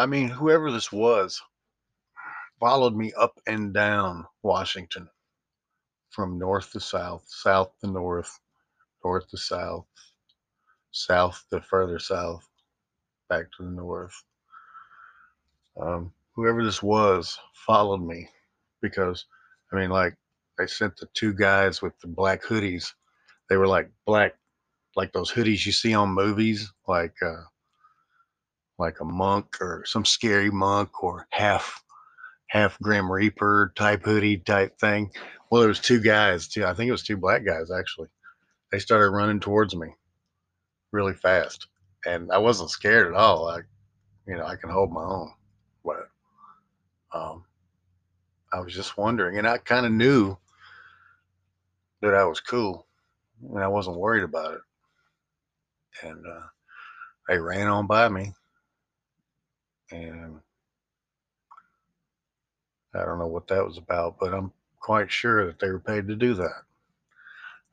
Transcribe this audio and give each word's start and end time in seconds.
I 0.00 0.06
mean, 0.06 0.30
whoever 0.30 0.72
this 0.72 0.90
was 0.90 1.42
followed 2.58 2.96
me 2.96 3.12
up 3.18 3.38
and 3.46 3.74
down 3.74 4.24
Washington 4.42 5.10
from 6.08 6.38
north 6.38 6.72
to 6.72 6.80
south, 6.80 7.24
south 7.26 7.72
to 7.82 7.86
north, 7.86 8.40
north 9.04 9.28
to 9.28 9.36
south, 9.36 9.84
south 10.90 11.44
to 11.50 11.60
further 11.60 11.98
south, 11.98 12.48
back 13.28 13.52
to 13.58 13.62
the 13.62 13.68
north. 13.68 14.14
Um, 15.78 16.14
whoever 16.34 16.64
this 16.64 16.82
was 16.82 17.38
followed 17.52 18.00
me 18.00 18.26
because, 18.80 19.26
I 19.70 19.76
mean, 19.76 19.90
like, 19.90 20.16
they 20.56 20.66
sent 20.66 20.96
the 20.96 21.08
two 21.12 21.34
guys 21.34 21.82
with 21.82 21.92
the 22.00 22.08
black 22.08 22.42
hoodies. 22.42 22.94
They 23.50 23.58
were 23.58 23.68
like 23.68 23.90
black, 24.06 24.32
like 24.96 25.12
those 25.12 25.30
hoodies 25.30 25.66
you 25.66 25.72
see 25.72 25.92
on 25.92 26.14
movies, 26.14 26.72
like, 26.88 27.16
uh, 27.22 27.42
like 28.80 29.00
a 29.00 29.04
monk 29.04 29.58
or 29.60 29.84
some 29.86 30.04
scary 30.04 30.50
monk 30.50 31.02
or 31.04 31.26
half 31.30 31.82
half 32.48 32.78
Grim 32.80 33.10
Reaper 33.10 33.72
type 33.76 34.02
hoodie 34.04 34.38
type 34.38 34.78
thing. 34.78 35.12
Well, 35.50 35.60
there 35.60 35.68
was 35.68 35.80
two 35.80 36.00
guys 36.00 36.48
too. 36.48 36.64
I 36.64 36.74
think 36.74 36.88
it 36.88 36.92
was 36.92 37.04
two 37.04 37.16
black 37.16 37.44
guys 37.44 37.70
actually. 37.70 38.08
They 38.72 38.78
started 38.78 39.10
running 39.10 39.40
towards 39.40 39.74
me 39.76 39.88
really 40.92 41.14
fast, 41.14 41.66
and 42.04 42.32
I 42.32 42.38
wasn't 42.38 42.70
scared 42.70 43.08
at 43.08 43.18
all. 43.18 43.48
I, 43.48 43.60
you 44.26 44.36
know, 44.36 44.44
I 44.44 44.56
can 44.56 44.70
hold 44.70 44.92
my 44.92 45.02
own, 45.02 45.32
but 45.84 46.08
um, 47.12 47.44
I 48.52 48.60
was 48.60 48.74
just 48.74 48.96
wondering, 48.96 49.38
and 49.38 49.46
I 49.46 49.58
kind 49.58 49.86
of 49.86 49.92
knew 49.92 50.36
that 52.02 52.14
I 52.14 52.24
was 52.24 52.40
cool, 52.40 52.86
and 53.42 53.62
I 53.62 53.68
wasn't 53.68 53.98
worried 53.98 54.24
about 54.24 54.54
it. 54.54 54.60
And 56.02 56.24
uh, 56.26 56.46
they 57.28 57.38
ran 57.38 57.66
on 57.66 57.86
by 57.86 58.08
me, 58.08 58.32
and 59.92 60.40
I 62.94 63.04
don't 63.04 63.18
know 63.18 63.26
what 63.26 63.46
that 63.48 63.64
was 63.64 63.78
about, 63.78 64.16
but 64.18 64.34
I'm 64.34 64.52
quite 64.80 65.10
sure 65.10 65.46
that 65.46 65.58
they 65.58 65.70
were 65.70 65.80
paid 65.80 66.08
to 66.08 66.16
do 66.16 66.34
that. 66.34 66.62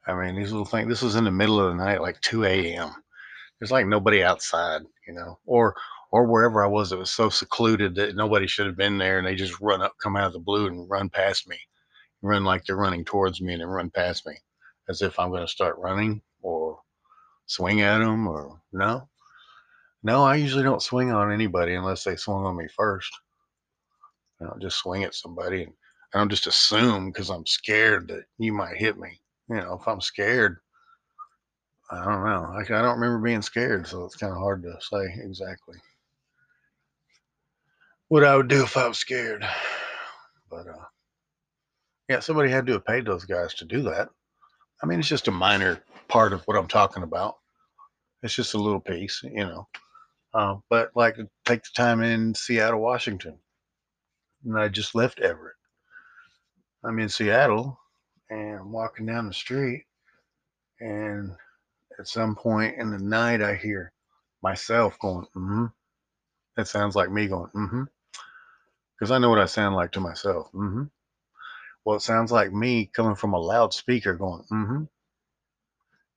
I 0.06 0.14
mean, 0.14 0.36
these 0.36 0.52
little 0.52 0.66
things, 0.66 0.88
this 0.88 1.02
was 1.02 1.16
in 1.16 1.26
the 1.26 1.32
middle 1.32 1.60
of 1.60 1.76
the 1.76 1.84
night, 1.84 2.02
like 2.02 2.20
2 2.22 2.46
a.m. 2.46 2.92
There's 3.60 3.72
like 3.72 3.88
nobody 3.88 4.24
outside, 4.24 4.82
you 5.08 5.14
know, 5.14 5.40
or 5.46 5.76
or 6.12 6.26
wherever 6.26 6.64
I 6.64 6.68
was, 6.68 6.92
it 6.92 6.98
was 7.00 7.12
so 7.12 7.30
secluded 7.30 7.96
that 7.96 8.16
nobody 8.16 8.48
should 8.48 8.66
have 8.66 8.78
been 8.78 8.98
there, 8.98 9.18
and 9.18 9.28
they 9.28 9.36
just 9.36 9.60
run 9.60 9.82
up, 9.82 9.94
come 10.02 10.16
out 10.16 10.28
of 10.28 10.34
the 10.34 10.40
blue, 10.40 10.68
and 10.68 10.90
run 10.90 11.10
past 11.10 11.50
me, 11.50 11.58
run 12.22 12.46
like 12.46 12.64
they're 12.64 12.78
running 12.78 13.04
towards 13.04 13.42
me, 13.42 13.54
and 13.54 13.62
then 13.62 13.68
run 13.68 13.90
past 13.90 14.26
me, 14.26 14.36
as 14.88 15.02
if 15.02 15.20
I'm 15.20 15.30
going 15.30 15.42
to 15.42 15.48
start 15.48 15.78
running 15.78 16.22
or 16.42 16.80
swing 17.46 17.82
at 17.82 18.00
them, 18.00 18.28
or 18.28 18.62
no, 18.72 19.10
no, 20.04 20.24
I 20.24 20.36
usually 20.36 20.64
don't 20.64 20.82
swing 20.82 21.12
on 21.12 21.32
anybody 21.32 21.76
unless 21.76 22.04
they 22.04 22.16
swung 22.16 22.46
on 22.46 22.58
me 22.58 22.68
first. 22.76 23.12
I 24.42 24.46
don't 24.46 24.62
just 24.62 24.80
swing 24.80 25.04
at 25.04 25.16
somebody, 25.16 25.64
and 25.64 25.74
I 26.14 26.20
don't 26.20 26.30
just 26.30 26.48
assume 26.48 27.12
because 27.12 27.30
I'm 27.30 27.46
scared 27.46 28.08
that 28.10 28.26
you 28.38 28.54
might 28.54 28.78
hit 28.78 28.98
me. 28.98 29.20
You 29.50 29.58
know, 29.58 29.80
if 29.82 29.88
I'm 29.88 30.02
scared, 30.02 30.58
I 31.90 32.04
don't 32.04 32.24
know. 32.24 32.54
I, 32.54 32.62
I 32.62 32.82
don't 32.82 33.00
remember 33.00 33.20
being 33.20 33.42
scared, 33.42 33.88
so 33.88 34.06
it's 34.06 34.16
kind 34.16 34.34
of 34.34 34.40
hard 34.40 34.64
to 34.64 34.78
say 34.82 35.22
exactly 35.24 35.78
what 38.10 38.24
I 38.24 38.36
would 38.36 38.48
do 38.48 38.64
if 38.64 38.78
I 38.78 38.88
was 38.88 38.98
scared. 38.98 39.46
But 40.50 40.68
uh, 40.68 40.86
yeah, 42.10 42.20
somebody 42.20 42.50
had 42.50 42.66
to 42.68 42.74
have 42.74 42.86
paid 42.86 43.06
those 43.06 43.26
guys 43.26 43.54
to 43.56 43.66
do 43.66 43.82
that. 43.84 44.10
I 44.82 44.86
mean, 44.86 45.00
it's 45.00 45.08
just 45.08 45.28
a 45.28 45.32
minor 45.32 45.82
part 46.08 46.34
of 46.34 46.42
what 46.44 46.58
I'm 46.58 46.68
talking 46.68 47.04
about. 47.04 47.36
It's 48.24 48.36
just 48.36 48.54
a 48.54 48.58
little 48.58 48.80
piece, 48.80 49.22
you 49.24 49.46
know. 49.46 49.68
Uh, 50.38 50.58
but 50.70 50.92
like, 50.96 51.16
take 51.46 51.64
the 51.64 51.70
time 51.74 52.04
in 52.04 52.36
Seattle, 52.36 52.80
Washington, 52.80 53.40
and 54.46 54.56
I 54.60 54.68
just 54.68 54.94
left 54.94 55.20
Everett. 55.20 55.56
I'm 56.86 57.00
in 57.00 57.10
Seattle, 57.10 57.80
and 58.30 58.60
I'm 58.60 58.72
walking 58.72 59.08
down 59.08 59.26
the 59.26 59.34
street, 59.34 59.86
and 60.80 61.32
at 62.00 62.08
some 62.08 62.36
point 62.36 62.76
in 62.78 62.92
the 62.92 63.00
night, 63.00 63.42
I 63.42 63.56
hear 63.56 63.92
myself 64.44 65.00
going, 65.00 65.26
mm-hmm. 65.36 65.66
That 66.56 66.68
sounds 66.68 66.96
like 66.96 67.12
me 67.12 67.28
going, 67.28 67.50
mm-hmm. 67.56 67.84
Because 68.94 69.10
I 69.10 69.18
know 69.18 69.32
what 69.32 69.40
I 69.40 69.46
sound 69.46 69.76
like 69.76 69.94
to 69.94 70.00
myself. 70.00 70.52
Mm-hmm. 70.54 70.84
Well, 71.84 71.96
it 71.96 72.02
sounds 72.02 72.32
like 72.32 72.54
me 72.54 72.92
coming 72.96 73.16
from 73.16 73.34
a 73.34 73.40
loudspeaker 73.40 74.14
going, 74.14 74.44
mm-hmm. 74.52 74.84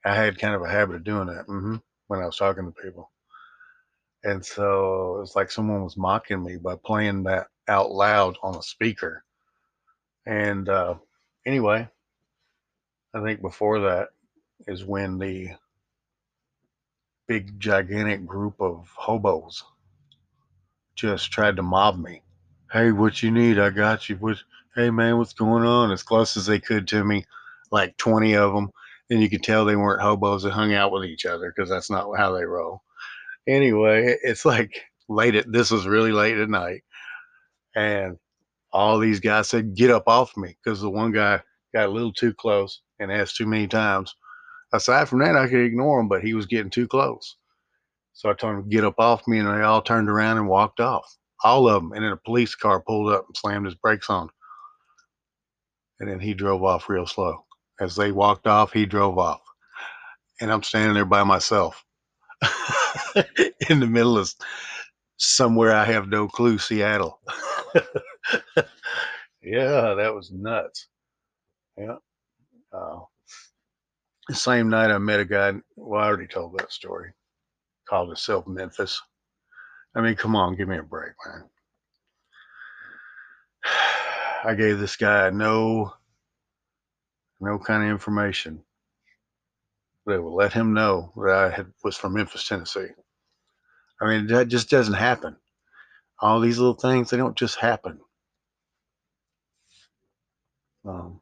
I 0.04 0.14
had 0.14 0.38
kind 0.38 0.54
of 0.54 0.60
a 0.60 0.68
habit 0.68 0.96
of 0.96 1.04
doing 1.04 1.28
that, 1.28 1.46
mm-hmm, 1.46 1.76
when 2.08 2.20
I 2.20 2.26
was 2.26 2.36
talking 2.36 2.66
to 2.66 2.82
people. 2.82 3.10
And 4.22 4.44
so 4.44 5.20
it's 5.22 5.34
like 5.34 5.50
someone 5.50 5.82
was 5.82 5.96
mocking 5.96 6.42
me 6.44 6.56
by 6.56 6.76
playing 6.76 7.24
that 7.24 7.48
out 7.68 7.90
loud 7.90 8.36
on 8.42 8.56
a 8.56 8.62
speaker. 8.62 9.24
And 10.26 10.68
uh, 10.68 10.96
anyway, 11.46 11.88
I 13.14 13.22
think 13.22 13.40
before 13.40 13.80
that 13.80 14.08
is 14.66 14.84
when 14.84 15.18
the 15.18 15.50
big, 17.26 17.58
gigantic 17.58 18.26
group 18.26 18.60
of 18.60 18.88
hobos 18.94 19.64
just 20.94 21.32
tried 21.32 21.56
to 21.56 21.62
mob 21.62 21.98
me. 21.98 22.22
Hey, 22.70 22.92
what 22.92 23.22
you 23.22 23.30
need? 23.30 23.58
I 23.58 23.70
got 23.70 24.08
you. 24.08 24.16
What? 24.16 24.36
Hey, 24.76 24.90
man, 24.90 25.16
what's 25.16 25.32
going 25.32 25.64
on? 25.64 25.90
As 25.90 26.02
close 26.02 26.36
as 26.36 26.46
they 26.46 26.60
could 26.60 26.86
to 26.88 27.02
me, 27.04 27.24
like 27.70 27.96
20 27.96 28.34
of 28.36 28.52
them. 28.52 28.70
And 29.08 29.20
you 29.22 29.30
could 29.30 29.42
tell 29.42 29.64
they 29.64 29.76
weren't 29.76 30.02
hobos 30.02 30.42
that 30.44 30.52
hung 30.52 30.74
out 30.74 30.92
with 30.92 31.04
each 31.04 31.26
other 31.26 31.52
because 31.54 31.68
that's 31.70 31.90
not 31.90 32.06
how 32.16 32.32
they 32.32 32.44
roll. 32.44 32.82
Anyway, 33.48 34.16
it's 34.22 34.44
like 34.44 34.70
late 35.08 35.34
at 35.34 35.50
this 35.50 35.70
was 35.70 35.86
really 35.86 36.12
late 36.12 36.38
at 36.38 36.48
night. 36.48 36.82
And 37.74 38.16
all 38.72 38.98
these 38.98 39.20
guys 39.20 39.48
said, 39.48 39.74
Get 39.74 39.90
up 39.90 40.04
off 40.06 40.36
me 40.36 40.56
because 40.62 40.80
the 40.80 40.90
one 40.90 41.12
guy 41.12 41.40
got 41.74 41.88
a 41.88 41.92
little 41.92 42.12
too 42.12 42.34
close 42.34 42.80
and 42.98 43.12
asked 43.12 43.36
too 43.36 43.46
many 43.46 43.66
times. 43.66 44.14
Aside 44.72 45.08
from 45.08 45.20
that, 45.20 45.36
I 45.36 45.48
could 45.48 45.64
ignore 45.64 46.00
him, 46.00 46.08
but 46.08 46.22
he 46.22 46.34
was 46.34 46.46
getting 46.46 46.70
too 46.70 46.86
close. 46.86 47.36
So 48.12 48.30
I 48.30 48.34
told 48.34 48.56
him 48.56 48.68
get 48.68 48.84
up 48.84 48.98
off 48.98 49.26
me, 49.26 49.38
and 49.38 49.48
they 49.48 49.62
all 49.62 49.82
turned 49.82 50.08
around 50.08 50.38
and 50.38 50.48
walked 50.48 50.80
off. 50.80 51.16
All 51.42 51.68
of 51.68 51.82
them. 51.82 51.92
And 51.92 52.04
then 52.04 52.12
a 52.12 52.16
police 52.16 52.54
car 52.54 52.80
pulled 52.80 53.12
up 53.12 53.26
and 53.26 53.36
slammed 53.36 53.66
his 53.66 53.74
brakes 53.74 54.10
on. 54.10 54.28
And 55.98 56.08
then 56.08 56.20
he 56.20 56.34
drove 56.34 56.62
off 56.62 56.88
real 56.88 57.06
slow. 57.06 57.44
As 57.80 57.96
they 57.96 58.12
walked 58.12 58.46
off, 58.46 58.72
he 58.72 58.86
drove 58.86 59.18
off. 59.18 59.40
And 60.40 60.52
I'm 60.52 60.62
standing 60.62 60.94
there 60.94 61.04
by 61.04 61.24
myself 61.24 61.84
in 63.70 63.80
the 63.80 63.86
middle 63.86 64.18
of 64.18 64.32
somewhere 65.16 65.72
I 65.72 65.84
have 65.84 66.08
no 66.08 66.28
clue, 66.28 66.58
Seattle. 66.58 67.20
yeah, 69.42 69.94
that 69.94 70.12
was 70.14 70.30
nuts. 70.32 70.88
Yeah. 71.76 71.96
Uh, 72.72 73.00
the 74.28 74.34
same 74.34 74.68
night 74.68 74.90
I 74.90 74.98
met 74.98 75.20
a 75.20 75.24
guy, 75.24 75.52
well, 75.76 76.00
I 76.00 76.06
already 76.06 76.26
told 76.26 76.56
that 76.58 76.72
story, 76.72 77.12
called 77.88 78.08
himself 78.08 78.46
Memphis. 78.46 79.00
I 79.94 80.00
mean, 80.00 80.14
come 80.14 80.36
on, 80.36 80.56
give 80.56 80.68
me 80.68 80.78
a 80.78 80.82
break, 80.82 81.12
man. 81.26 81.44
I 84.44 84.54
gave 84.54 84.78
this 84.78 84.96
guy 84.96 85.30
no 85.30 85.92
no 87.40 87.58
kind 87.58 87.82
of 87.82 87.90
information 87.90 88.62
would 90.18 90.34
let 90.34 90.52
him 90.52 90.74
know 90.74 91.12
that 91.16 91.34
I 91.34 91.50
had, 91.50 91.72
was 91.84 91.96
from 91.96 92.14
Memphis, 92.14 92.46
Tennessee. 92.46 92.88
I 94.00 94.08
mean, 94.08 94.26
that 94.28 94.48
just 94.48 94.70
doesn't 94.70 94.94
happen. 94.94 95.36
All 96.20 96.40
these 96.40 96.58
little 96.58 96.74
things, 96.74 97.10
they 97.10 97.16
don't 97.16 97.36
just 97.36 97.56
happen. 97.56 98.00
Um, 100.86 101.20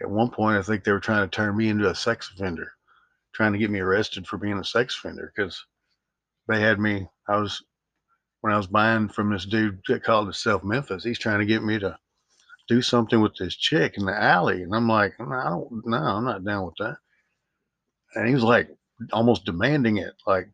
at 0.00 0.10
one 0.10 0.30
point, 0.30 0.58
I 0.58 0.62
think 0.62 0.84
they 0.84 0.92
were 0.92 1.00
trying 1.00 1.28
to 1.28 1.34
turn 1.34 1.56
me 1.56 1.68
into 1.68 1.90
a 1.90 1.94
sex 1.94 2.30
offender, 2.34 2.72
trying 3.34 3.52
to 3.52 3.58
get 3.58 3.70
me 3.70 3.80
arrested 3.80 4.26
for 4.26 4.36
being 4.36 4.58
a 4.58 4.64
sex 4.64 4.96
offender 4.96 5.32
because 5.34 5.64
they 6.48 6.60
had 6.60 6.78
me. 6.78 7.08
I 7.28 7.38
was 7.38 7.62
when 8.40 8.52
I 8.52 8.56
was 8.56 8.66
buying 8.66 9.08
from 9.08 9.32
this 9.32 9.46
dude 9.46 9.80
that 9.88 10.04
called 10.04 10.26
himself 10.26 10.62
Memphis. 10.62 11.02
He's 11.02 11.18
trying 11.18 11.40
to 11.40 11.46
get 11.46 11.64
me 11.64 11.78
to 11.80 11.98
do 12.68 12.82
something 12.82 13.20
with 13.20 13.36
this 13.36 13.56
chick 13.56 13.96
in 13.96 14.04
the 14.04 14.14
alley, 14.14 14.62
and 14.62 14.74
I'm 14.74 14.88
like, 14.88 15.14
I 15.20 15.44
don't, 15.48 15.82
no, 15.86 15.96
I'm 15.96 16.24
not 16.24 16.44
down 16.44 16.66
with 16.66 16.74
that. 16.78 16.98
And 18.16 18.26
he 18.26 18.34
was 18.34 18.42
like 18.42 18.68
almost 19.12 19.44
demanding 19.44 19.98
it, 19.98 20.14
like 20.26 20.48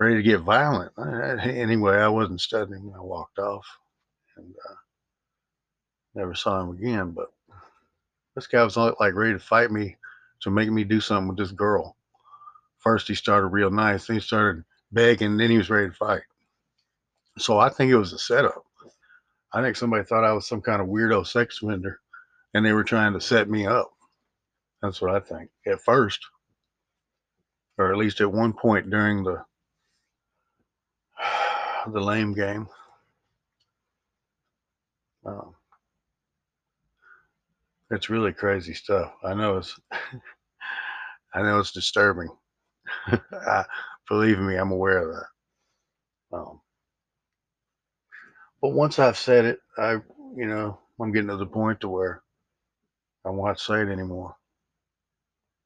ready 0.00 0.16
to 0.16 0.22
get 0.22 0.40
violent. 0.40 0.92
Anyway, 0.98 1.96
I 1.96 2.08
wasn't 2.08 2.40
studying. 2.40 2.92
I 2.96 3.00
walked 3.00 3.38
off 3.38 3.66
and 4.36 4.52
uh, 4.68 4.74
never 6.14 6.34
saw 6.34 6.62
him 6.62 6.70
again. 6.70 7.12
But 7.12 7.28
this 8.34 8.46
guy 8.46 8.64
was 8.64 8.76
like 8.76 9.14
ready 9.14 9.34
to 9.34 9.38
fight 9.38 9.70
me 9.70 9.96
to 10.40 10.50
make 10.50 10.70
me 10.70 10.84
do 10.84 11.00
something 11.00 11.28
with 11.28 11.38
this 11.38 11.52
girl. 11.52 11.96
First, 12.78 13.08
he 13.08 13.14
started 13.14 13.48
real 13.48 13.70
nice. 13.70 14.06
Then 14.06 14.16
he 14.16 14.20
started 14.20 14.64
begging. 14.92 15.36
Then 15.36 15.50
he 15.50 15.58
was 15.58 15.70
ready 15.70 15.88
to 15.88 15.94
fight. 15.94 16.22
So 17.38 17.58
I 17.58 17.68
think 17.68 17.92
it 17.92 17.96
was 17.96 18.12
a 18.12 18.18
setup. 18.18 18.64
I 19.52 19.62
think 19.62 19.76
somebody 19.76 20.04
thought 20.04 20.24
I 20.24 20.32
was 20.32 20.46
some 20.46 20.60
kind 20.60 20.82
of 20.82 20.88
weirdo 20.88 21.26
sex 21.26 21.62
offender 21.62 22.00
and 22.54 22.64
they 22.64 22.72
were 22.72 22.84
trying 22.84 23.12
to 23.12 23.20
set 23.20 23.48
me 23.50 23.66
up. 23.66 23.90
That's 24.82 25.00
what 25.00 25.14
I 25.14 25.20
think 25.20 25.50
at 25.66 25.80
first, 25.82 26.20
or 27.78 27.92
at 27.92 27.98
least 27.98 28.20
at 28.20 28.32
one 28.32 28.52
point 28.52 28.90
during 28.90 29.22
the 29.22 29.44
the 31.92 32.00
lame 32.00 32.32
game. 32.32 32.68
Um, 35.24 35.54
it's 37.90 38.10
really 38.10 38.32
crazy 38.32 38.74
stuff. 38.74 39.12
I 39.24 39.34
know 39.34 39.58
it's, 39.58 39.78
I 41.34 41.42
know 41.42 41.58
it's 41.58 41.72
disturbing. 41.72 42.28
I, 43.32 43.64
believe 44.08 44.38
me, 44.38 44.56
I'm 44.56 44.70
aware 44.70 45.08
of 45.08 45.16
that. 45.16 46.36
Um, 46.36 46.60
but 48.62 48.70
once 48.70 48.98
I've 48.98 49.18
said 49.18 49.44
it, 49.44 49.58
I, 49.78 49.92
you 50.36 50.46
know, 50.46 50.78
I'm 51.00 51.12
getting 51.12 51.28
to 51.28 51.36
the 51.36 51.46
point 51.46 51.80
to 51.80 51.88
where 51.88 52.22
I 53.24 53.30
won't 53.30 53.58
say 53.58 53.82
it 53.82 53.88
anymore. 53.88 54.34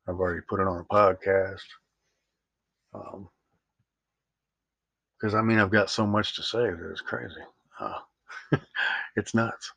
I've 0.09 0.17
already 0.17 0.41
put 0.49 0.61
it 0.61 0.67
on 0.67 0.79
a 0.81 0.95
podcast. 0.95 1.61
Um, 2.95 3.29
because 5.19 5.35
I 5.35 5.43
mean, 5.43 5.59
I've 5.59 5.71
got 5.71 5.91
so 5.91 6.07
much 6.07 6.37
to 6.37 6.43
say 6.43 6.59
that 6.59 6.91
it's 6.91 7.03
crazy. 7.03 7.35
Uh, 7.79 7.99
it's 9.17 9.35
nuts. 9.35 9.73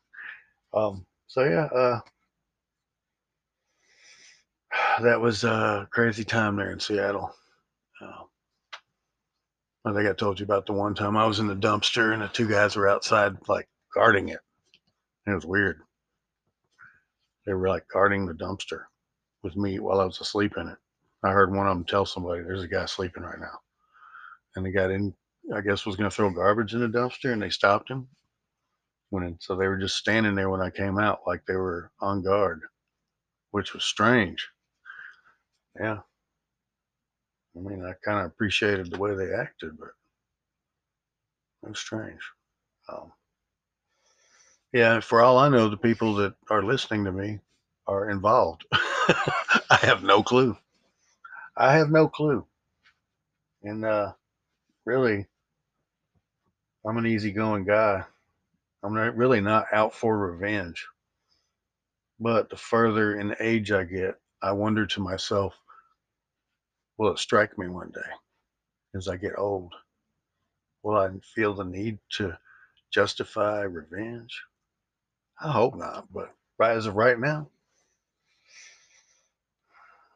Um, 0.72 1.06
so 1.26 1.44
yeah, 1.44 1.66
uh, 1.66 2.00
that 5.02 5.20
was 5.20 5.44
a 5.44 5.86
crazy 5.90 6.24
time 6.24 6.56
there 6.56 6.72
in 6.72 6.80
Seattle. 6.80 7.34
Uh, 8.00 8.22
I 9.84 9.92
think 9.92 10.08
I 10.08 10.14
told 10.14 10.40
you 10.40 10.44
about 10.44 10.66
the 10.66 10.72
one 10.72 10.94
time 10.94 11.16
I 11.16 11.26
was 11.26 11.40
in 11.40 11.46
the 11.46 11.54
dumpster 11.54 12.12
and 12.12 12.22
the 12.22 12.28
two 12.28 12.48
guys 12.48 12.74
were 12.74 12.88
outside 12.88 13.36
like 13.48 13.68
guarding 13.94 14.30
it. 14.30 14.40
It 15.26 15.34
was 15.34 15.44
weird. 15.44 15.80
They 17.46 17.52
were 17.52 17.68
like 17.68 17.86
guarding 17.88 18.26
the 18.26 18.32
dumpster 18.32 18.84
with 19.42 19.56
me 19.56 19.78
while 19.78 20.00
I 20.00 20.04
was 20.04 20.20
asleep 20.20 20.54
in 20.56 20.68
it. 20.68 20.78
I 21.24 21.30
heard 21.32 21.52
one 21.52 21.66
of 21.66 21.76
them 21.76 21.86
tell 21.86 22.06
somebody, 22.06 22.42
"There's 22.42 22.62
a 22.62 22.68
guy 22.68 22.86
sleeping 22.86 23.24
right 23.24 23.40
now," 23.40 23.60
and 24.56 24.66
the 24.66 24.70
guy 24.70 24.88
didn't. 24.88 25.16
I 25.54 25.60
guess 25.62 25.86
was 25.86 25.96
going 25.96 26.10
to 26.10 26.14
throw 26.14 26.30
garbage 26.30 26.74
in 26.74 26.80
the 26.80 26.88
dumpster, 26.88 27.32
and 27.32 27.42
they 27.42 27.50
stopped 27.50 27.90
him. 27.90 28.08
When 29.10 29.38
so 29.40 29.56
they 29.56 29.68
were 29.68 29.78
just 29.78 29.96
standing 29.96 30.34
there 30.34 30.50
when 30.50 30.60
I 30.62 30.70
came 30.70 30.98
out, 30.98 31.22
like 31.26 31.44
they 31.46 31.56
were 31.56 31.92
on 32.00 32.22
guard, 32.22 32.62
which 33.52 33.74
was 33.74 33.84
strange. 33.84 34.48
Yeah, 35.80 36.00
I 37.56 37.60
mean, 37.60 37.84
I 37.84 37.92
kind 38.04 38.20
of 38.20 38.26
appreciated 38.26 38.90
the 38.90 38.98
way 38.98 39.14
they 39.14 39.32
acted, 39.32 39.78
but 39.78 39.90
it 41.64 41.70
was 41.70 41.78
strange. 41.78 42.20
Um, 42.88 43.12
yeah, 44.72 45.00
for 45.00 45.22
all 45.22 45.38
I 45.38 45.48
know, 45.48 45.68
the 45.68 45.76
people 45.76 46.14
that 46.16 46.34
are 46.50 46.62
listening 46.64 47.04
to 47.04 47.12
me 47.12 47.40
are 47.86 48.10
involved. 48.10 48.66
I 48.72 49.78
have 49.82 50.02
no 50.02 50.22
clue. 50.22 50.56
I 51.56 51.76
have 51.76 51.90
no 51.90 52.08
clue. 52.08 52.46
And 53.62 53.84
uh, 53.84 54.12
really, 54.84 55.26
I'm 56.86 56.96
an 56.96 57.06
easygoing 57.06 57.64
guy. 57.64 58.04
I'm 58.82 58.94
not 58.94 59.16
really 59.16 59.40
not 59.40 59.66
out 59.72 59.94
for 59.94 60.16
revenge. 60.18 60.86
But 62.20 62.50
the 62.50 62.56
further 62.56 63.18
in 63.18 63.34
age 63.40 63.72
I 63.72 63.84
get, 63.84 64.16
I 64.42 64.52
wonder 64.52 64.86
to 64.86 65.00
myself, 65.00 65.54
will 66.98 67.12
it 67.12 67.18
strike 67.18 67.56
me 67.58 67.68
one 67.68 67.90
day 67.90 68.10
as 68.94 69.08
I 69.08 69.16
get 69.16 69.38
old? 69.38 69.74
Will 70.82 70.96
I 70.96 71.08
feel 71.34 71.54
the 71.54 71.64
need 71.64 71.98
to 72.18 72.36
justify 72.92 73.62
revenge? 73.62 74.42
I 75.40 75.50
hope 75.50 75.76
not, 75.76 76.12
but 76.12 76.34
right 76.58 76.76
as 76.76 76.86
of 76.86 76.94
right 76.94 77.18
now, 77.18 77.48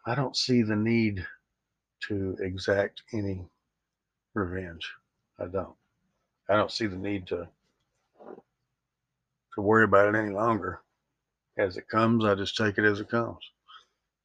I 0.08 0.14
don't 0.14 0.34
see 0.34 0.62
the 0.62 0.74
need 0.74 1.26
to 2.08 2.34
exact 2.40 3.02
any 3.12 3.44
revenge. 4.32 4.90
I 5.38 5.48
don't. 5.48 5.74
I 6.48 6.56
don't 6.56 6.72
see 6.72 6.86
the 6.86 6.96
need 6.96 7.26
to 7.26 7.46
to 9.54 9.60
worry 9.60 9.84
about 9.84 10.14
it 10.14 10.18
any 10.18 10.30
longer. 10.30 10.80
As 11.58 11.76
it 11.76 11.88
comes, 11.88 12.24
I 12.24 12.34
just 12.34 12.56
take 12.56 12.78
it 12.78 12.86
as 12.86 13.00
it 13.00 13.10
comes. 13.10 13.36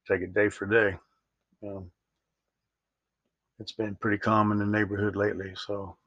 Take 0.08 0.22
it 0.22 0.32
day 0.32 0.48
for 0.48 0.64
day. 0.64 0.96
Um, 1.62 1.90
it's 3.60 3.72
been 3.72 3.94
pretty 3.96 4.16
calm 4.16 4.52
in 4.52 4.58
the 4.58 4.64
neighborhood 4.64 5.16
lately, 5.16 5.52
so 5.54 5.98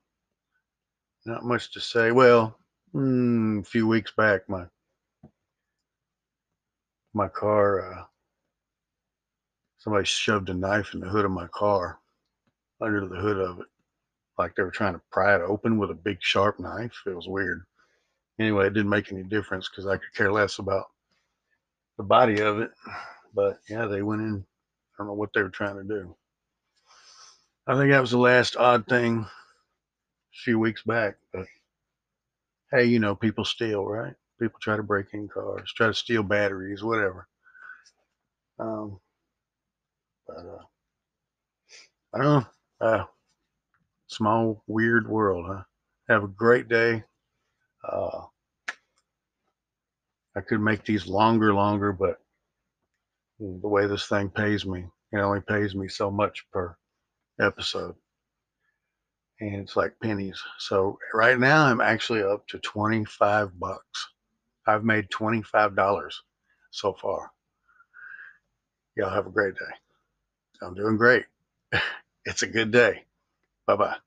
not 1.27 1.45
much 1.45 1.71
to 1.73 1.79
say. 1.79 2.11
Well, 2.11 2.57
mm, 2.95 3.61
a 3.61 3.63
few 3.63 3.87
weeks 3.87 4.11
back, 4.17 4.49
my 4.49 4.65
my 7.13 7.27
car, 7.27 7.93
uh, 7.93 8.03
somebody 9.77 10.05
shoved 10.05 10.49
a 10.49 10.53
knife 10.53 10.93
in 10.93 10.99
the 10.99 11.07
hood 11.07 11.25
of 11.25 11.31
my 11.31 11.47
car, 11.47 11.99
under 12.81 13.07
the 13.07 13.15
hood 13.15 13.39
of 13.39 13.59
it, 13.59 13.67
like 14.37 14.55
they 14.55 14.63
were 14.63 14.71
trying 14.71 14.93
to 14.93 15.01
pry 15.11 15.35
it 15.35 15.41
open 15.41 15.77
with 15.77 15.91
a 15.91 15.95
big 15.95 16.17
sharp 16.21 16.59
knife. 16.59 17.01
It 17.05 17.15
was 17.15 17.27
weird. 17.27 17.63
Anyway, 18.39 18.67
it 18.67 18.73
didn't 18.73 18.89
make 18.89 19.11
any 19.11 19.23
difference 19.23 19.67
because 19.67 19.87
I 19.87 19.97
could 19.97 20.13
care 20.15 20.31
less 20.31 20.59
about 20.59 20.85
the 21.97 22.03
body 22.03 22.39
of 22.41 22.59
it. 22.59 22.71
But 23.33 23.59
yeah, 23.69 23.85
they 23.85 24.01
went 24.03 24.21
in. 24.21 24.45
I 24.45 24.97
don't 24.97 25.07
know 25.07 25.13
what 25.13 25.29
they 25.33 25.41
were 25.41 25.49
trying 25.49 25.77
to 25.77 25.83
do. 25.83 26.15
I 27.67 27.75
think 27.75 27.91
that 27.91 28.01
was 28.01 28.11
the 28.11 28.17
last 28.17 28.55
odd 28.55 28.87
thing 28.87 29.19
a 29.19 29.29
few 30.43 30.59
weeks 30.59 30.83
back. 30.83 31.17
But 31.33 31.47
hey, 32.71 32.85
you 32.85 32.99
know, 32.99 33.15
people 33.15 33.45
steal, 33.45 33.85
right? 33.85 34.13
People 34.39 34.59
try 34.61 34.77
to 34.77 34.83
break 34.83 35.07
in 35.13 35.27
cars, 35.27 35.71
try 35.75 35.87
to 35.87 35.93
steal 35.93 36.23
batteries, 36.23 36.83
whatever. 36.83 37.27
Um, 38.59 38.99
uh, 40.37 40.63
I 42.13 42.17
don't 42.17 42.25
know. 42.25 42.45
Uh, 42.79 43.05
small, 44.07 44.63
weird 44.67 45.07
world, 45.07 45.45
huh? 45.47 45.63
Have 46.09 46.23
a 46.23 46.27
great 46.27 46.67
day. 46.67 47.03
Uh, 47.83 48.21
I 50.35 50.41
could 50.41 50.61
make 50.61 50.85
these 50.85 51.07
longer, 51.07 51.53
longer, 51.53 51.91
but 51.91 52.19
the 53.39 53.67
way 53.67 53.87
this 53.87 54.07
thing 54.07 54.29
pays 54.29 54.65
me, 54.65 54.85
it 55.11 55.17
only 55.17 55.41
pays 55.41 55.75
me 55.75 55.87
so 55.87 56.11
much 56.11 56.45
per 56.51 56.75
episode. 57.39 57.95
And 59.39 59.55
it's 59.55 59.75
like 59.75 59.93
pennies. 60.01 60.41
So 60.59 60.97
right 61.13 61.39
now 61.39 61.65
I'm 61.65 61.81
actually 61.81 62.23
up 62.23 62.47
to 62.47 62.59
25 62.59 63.59
bucks. 63.59 64.07
I've 64.67 64.83
made 64.83 65.09
$25 65.09 66.11
so 66.71 66.93
far. 66.93 67.31
Y'all 68.95 69.09
have 69.09 69.27
a 69.27 69.31
great 69.31 69.55
day. 69.55 69.86
I'm 70.61 70.75
doing 70.75 70.97
great. 70.97 71.25
It's 72.25 72.43
a 72.43 72.47
good 72.47 72.71
day. 72.71 73.05
Bye 73.67 73.75
bye. 73.77 73.97